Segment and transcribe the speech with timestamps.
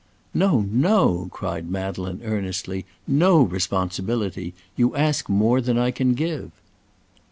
[0.33, 4.55] "No, no!" cried Madeleine, earnestly; "no responsibility.
[4.75, 6.49] You ask more than I can give."